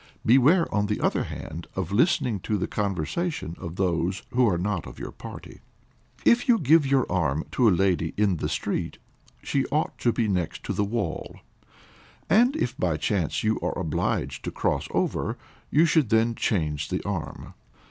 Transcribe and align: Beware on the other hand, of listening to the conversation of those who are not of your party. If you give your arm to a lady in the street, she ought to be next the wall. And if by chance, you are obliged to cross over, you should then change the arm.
Beware 0.25 0.65
on 0.73 0.87
the 0.87 0.99
other 0.99 1.25
hand, 1.25 1.67
of 1.75 1.91
listening 1.91 2.39
to 2.39 2.57
the 2.57 2.65
conversation 2.65 3.55
of 3.59 3.75
those 3.75 4.23
who 4.31 4.49
are 4.49 4.57
not 4.57 4.87
of 4.87 4.97
your 4.97 5.11
party. 5.11 5.61
If 6.25 6.49
you 6.49 6.57
give 6.57 6.87
your 6.87 7.05
arm 7.07 7.45
to 7.51 7.69
a 7.69 7.69
lady 7.69 8.15
in 8.17 8.37
the 8.37 8.49
street, 8.49 8.97
she 9.43 9.63
ought 9.67 9.95
to 9.99 10.11
be 10.11 10.27
next 10.27 10.67
the 10.75 10.83
wall. 10.83 11.35
And 12.31 12.55
if 12.55 12.75
by 12.79 12.97
chance, 12.97 13.43
you 13.43 13.59
are 13.59 13.77
obliged 13.77 14.43
to 14.45 14.51
cross 14.51 14.87
over, 14.89 15.37
you 15.69 15.85
should 15.85 16.09
then 16.09 16.33
change 16.33 16.89
the 16.89 17.03
arm. 17.07 17.53